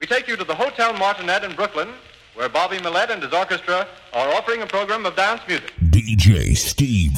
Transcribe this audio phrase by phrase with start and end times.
[0.00, 1.88] We take you to the Hotel Martinet in Brooklyn,
[2.34, 5.72] where Bobby Millette and his orchestra are offering a program of dance music.
[5.90, 7.10] DJ Steve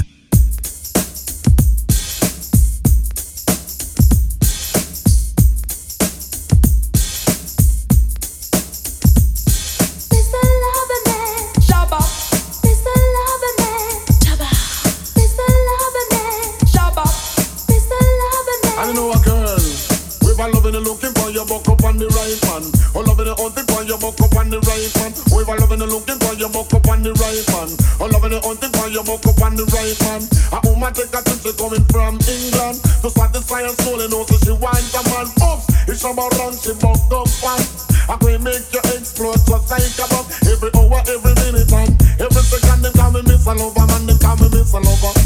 [25.80, 27.70] loving the looking for your book up on the right man.
[28.00, 30.20] I'm loving the hunting for your book up on the right man.
[30.52, 32.76] A woman take a trip, she coming from England.
[33.00, 35.64] To satisfy her soul and also she wants a man up.
[35.88, 37.88] It's about run, she buck up fast.
[38.10, 40.26] I can make you explode just like a bomb.
[40.44, 44.36] Every hour, every minute, and every second, they call me Miss Lover, man, They call
[44.36, 45.19] me Miss Lover.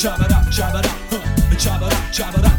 [0.00, 1.56] Chop it up, chop it up, huh.
[1.58, 2.49] chop it up, chop it up.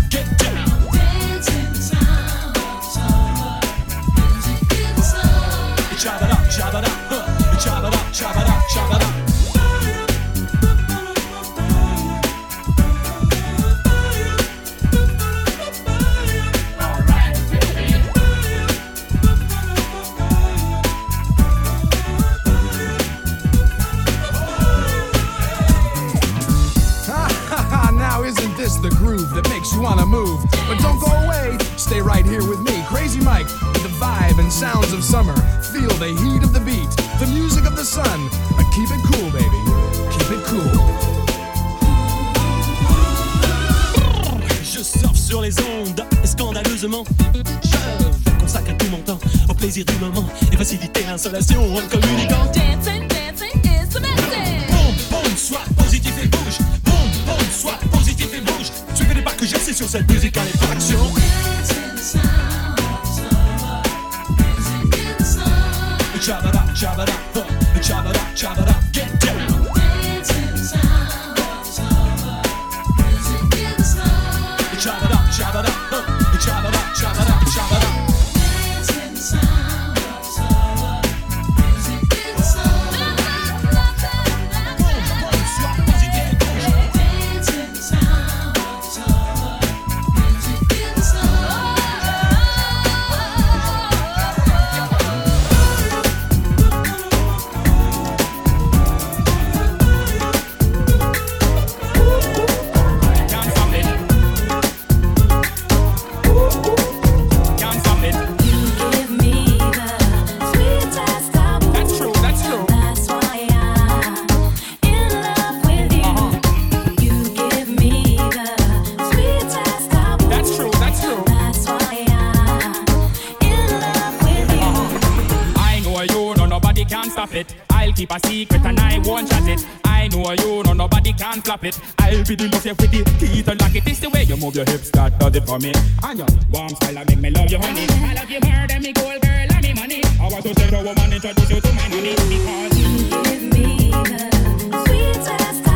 [127.21, 127.55] stop it.
[127.69, 129.65] I'll keep a secret and I won't shut it.
[129.85, 131.79] I know you, no nobody can flop it.
[131.99, 133.87] I'll be the most with the teeth and lock it.
[133.87, 135.71] It's the way you move your hips that does it for me.
[136.03, 137.85] And your warm style I make me love you, honey.
[137.89, 140.01] I love you more than me gold girl and me money.
[140.19, 143.91] I want to say a woman introduce you to my money because you give me
[143.91, 145.70] the sweetest.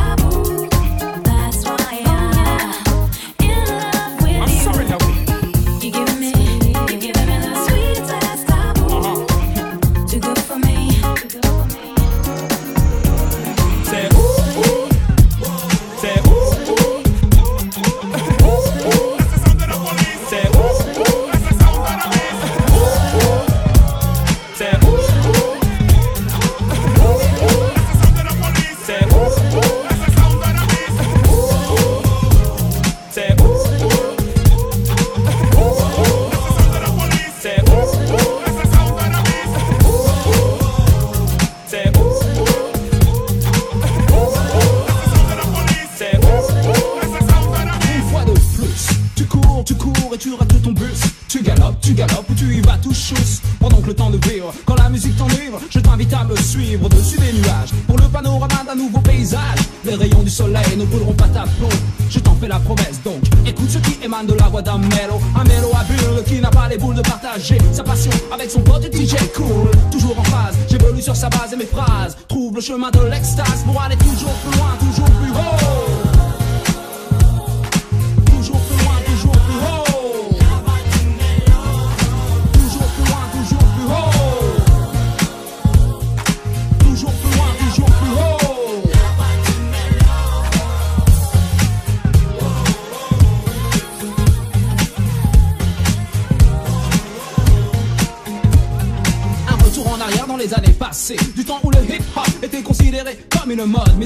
[60.76, 61.68] Ne brûleront pas ta peau.
[62.08, 65.20] Je t'en fais la promesse donc, écoute ce qui émane de la voix d'un mélo.
[65.34, 68.84] Un à bulle qui n'a pas les boules de partager sa passion avec son pote
[68.94, 69.70] DJ cool.
[69.90, 72.16] Toujours en phase, j'évolue sur sa base et mes phrases.
[72.28, 75.25] Trouve le chemin de l'extase pour aller toujours plus loin, toujours plus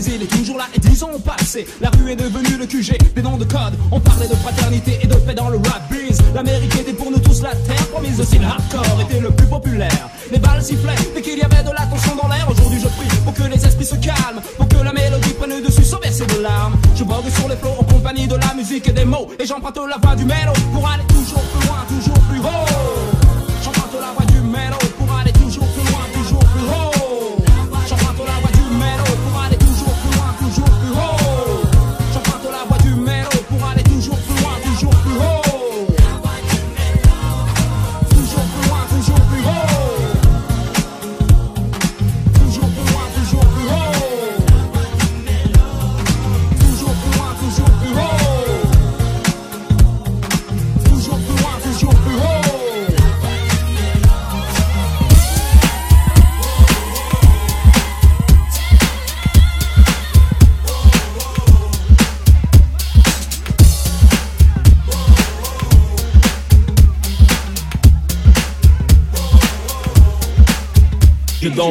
[0.07, 1.67] Il est toujours là et dix ans ont passé.
[1.81, 3.75] La rue est devenue le QG, des noms de code.
[3.91, 6.19] On parlait de fraternité et de paix dans le rap biz.
[6.35, 10.09] L'Amérique était pour nous tous la terre Promise aussi le hardcore était le plus populaire.
[10.33, 12.49] Les balles sifflaient dès qu'il y avait de la tension dans l'air.
[12.51, 15.85] Aujourd'hui je prie pour que les esprits se calment Pour que la mélodie prenne dessus
[15.85, 16.79] sans verser de larmes.
[16.97, 19.77] Je vogue sur les flots en compagnie de la musique et des mots Et j'emprunte
[19.77, 21.05] la voix du mélo Pour aller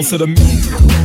[0.01, 0.98] Je danse le mix.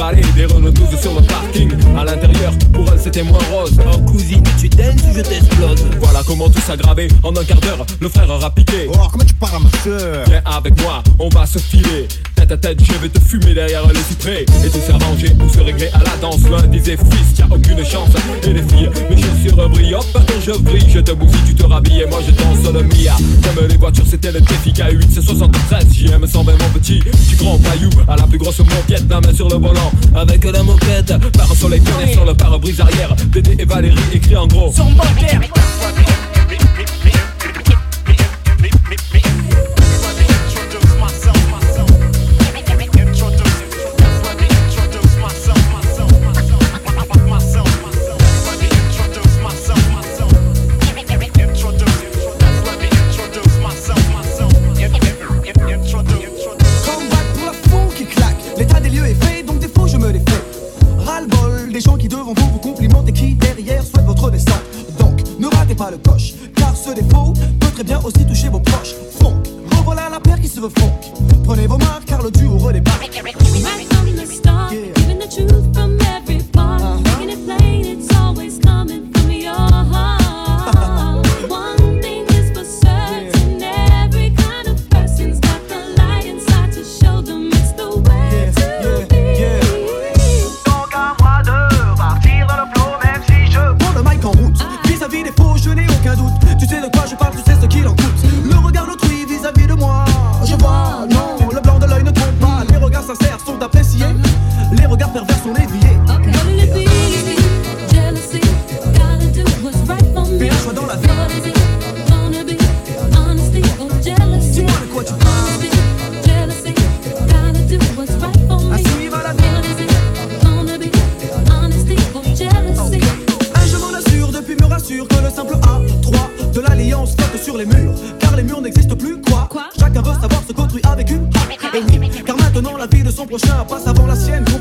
[0.00, 0.22] Ballet.
[0.34, 1.70] Des Renault 12 sur le parking.
[1.96, 3.78] À l'intérieur, pour elles, c'était moins rose.
[3.86, 7.84] Oh cousine, tu danses ou je t'explose Voilà comment tout s'aggravé en un quart d'heure.
[8.00, 8.88] Le frère a piqué.
[8.88, 12.08] Oh, comment tu parles à ma soeur Viens avec moi, on va se filer.
[12.50, 14.42] À tête, je vais te fumer derrière le cyprès.
[14.42, 16.40] Et tout s'arranger ou se régler à la danse.
[16.50, 18.08] L'un disait fils, t'as aucune chance.
[18.42, 19.94] Et les filles, mes chaussures brillent.
[19.94, 22.00] Hop, je brille, je te bousille, tu te rhabilles.
[22.00, 23.16] Et moi je danse le Mia.
[23.44, 25.94] Comme les voitures, c'était le défi K8, c'est 73.
[25.94, 26.98] JM 120, mon petit.
[27.28, 29.92] Du grand paillou à la plus grosse moquette, la main sur le volant.
[30.16, 33.14] Avec la moquette Par soleil pionnier sur le pare-brise arrière.
[33.28, 34.72] Dédé et Valérie écrit en gros.
[34.74, 34.90] Son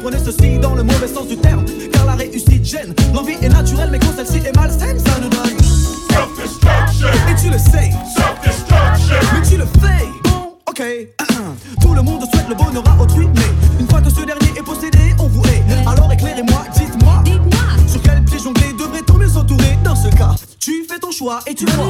[0.02, 1.66] Comprenez ceci dans le mauvais sens du terme.
[1.92, 2.94] Car la réussite gêne.
[3.14, 5.58] L'envie est naturelle, mais quand celle-ci est malsaine, ça nous donne.
[7.30, 7.92] Et tu le sais.
[9.34, 10.08] Mais tu le fais.
[10.24, 10.82] Bon, ok.
[11.82, 14.64] Tout le monde souhaite le bonheur à autrui, mais une fois que ce dernier est
[14.64, 15.64] possédé, on vous hait.
[15.86, 17.22] Alors éclairez-moi, dites-moi.
[17.86, 19.78] Sur quel pied jongler devrait-on mieux s'entourer?
[19.84, 21.90] Dans ce cas, tu fais ton choix et tu vois.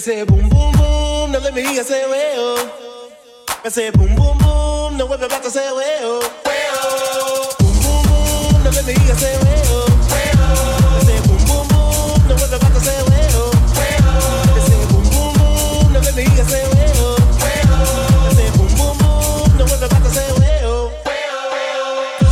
[0.00, 1.76] Say boom boom boom, now let me well.
[3.62, 6.22] I say boom boom boom, now everybody say well.
[6.46, 9.92] Well, boom boom boom, now let me say well.
[10.00, 13.52] I say boom boom boom, now everybody say well.
[13.52, 17.20] I say boom boom boom, now let me say well.
[17.20, 20.96] I say boom boom boom, now everybody say well.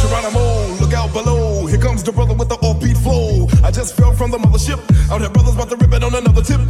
[0.00, 1.66] Geronimo, look out below.
[1.66, 3.46] Here comes the brother with the offbeat flow.
[3.62, 4.80] I just fell from the mothership.
[5.12, 6.60] Out here, brothers about to rip it on another tip.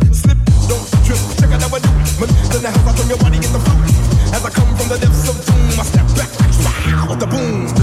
[1.09, 1.41] Trip.
[1.41, 1.89] Check out how I do.
[2.21, 3.81] Man, then the house out from your body get the flu.
[4.29, 6.29] As I come from the depths of doom, I step back
[6.61, 7.78] wow, with the boom,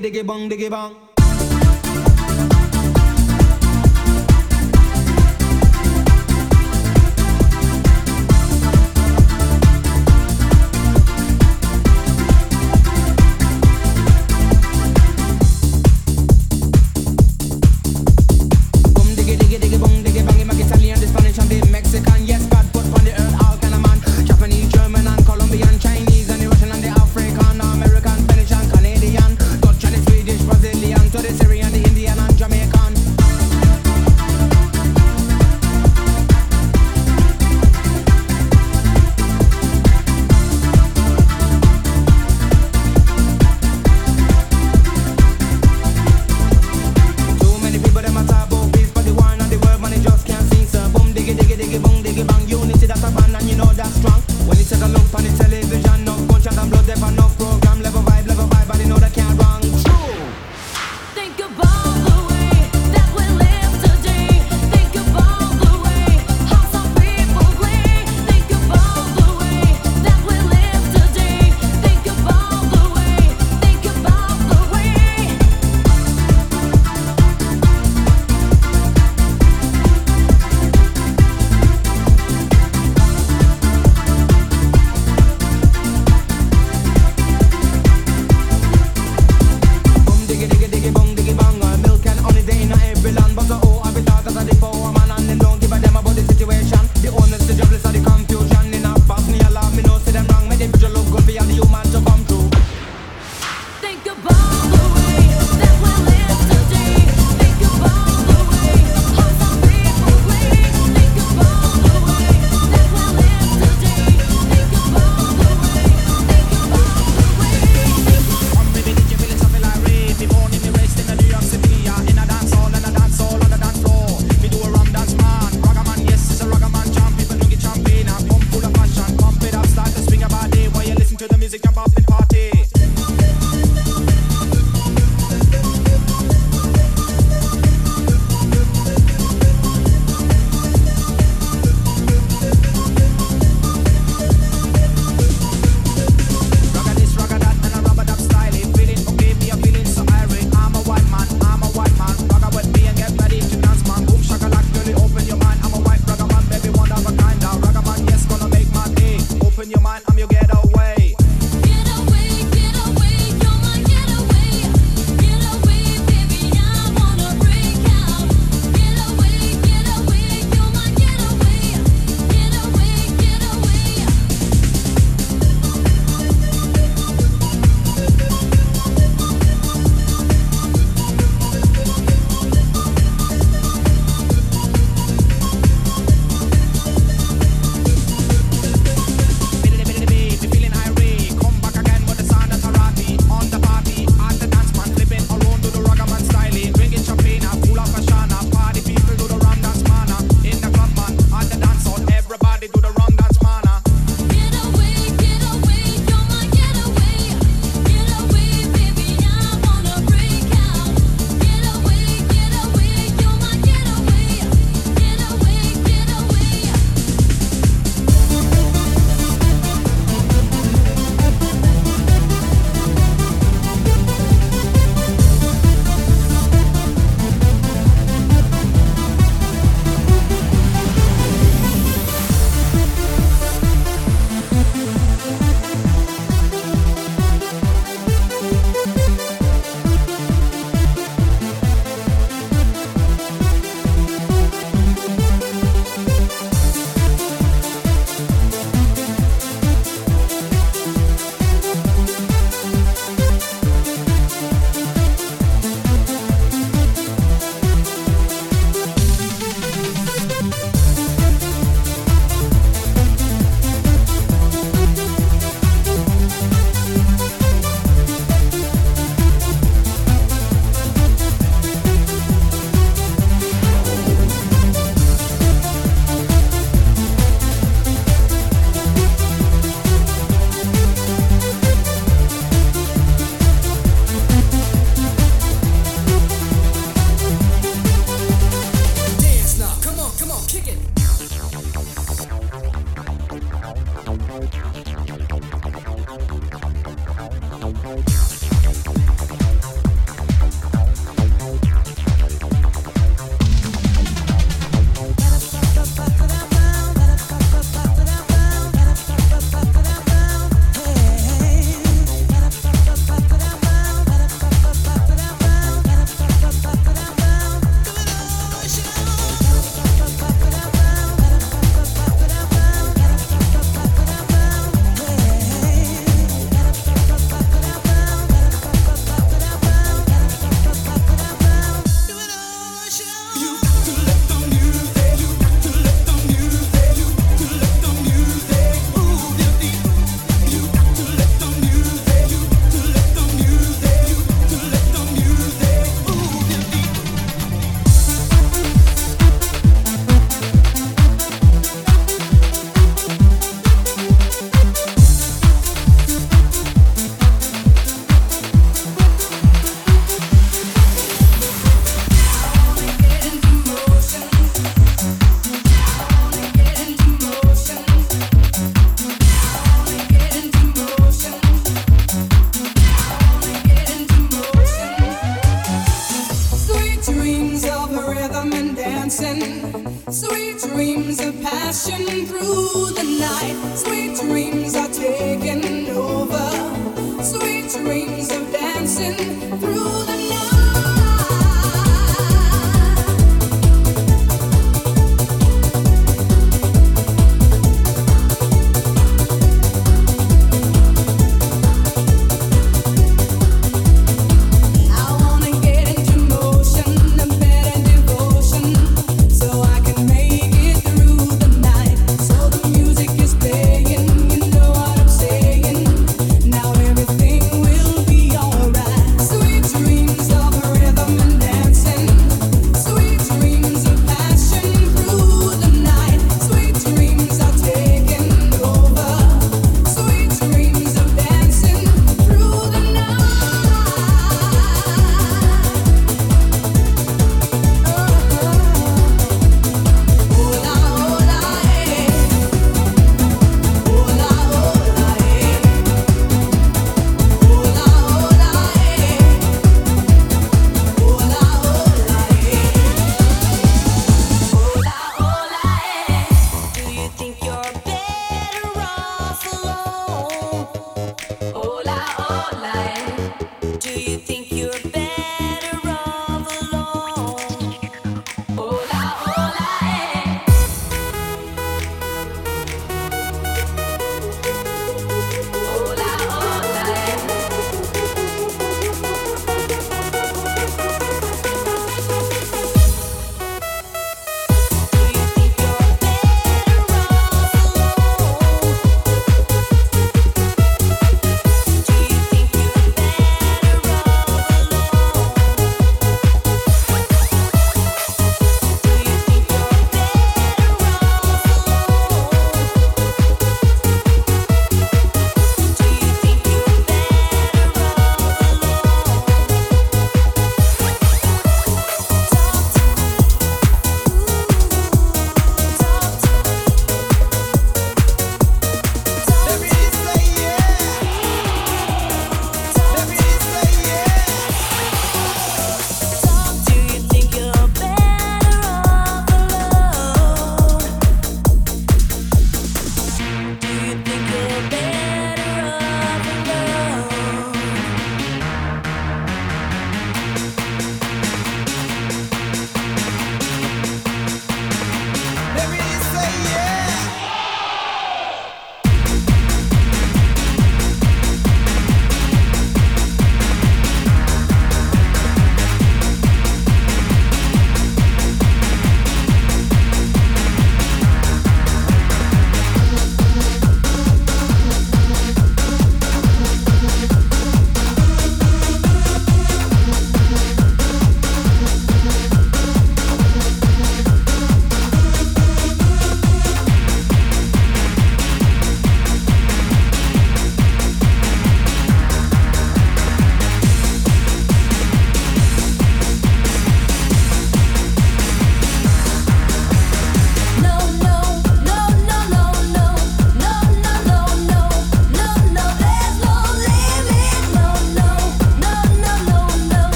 [0.00, 1.05] diggy diggy diggy bong.